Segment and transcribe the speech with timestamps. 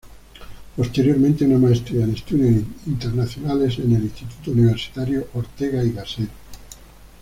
[0.75, 6.29] Posteriormente una maestría en estudios internacionales en el Instituto Universitario Ortega y Gasset.